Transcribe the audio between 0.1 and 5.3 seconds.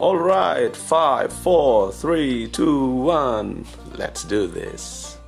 right, five, four, three, two, one. Let's do this.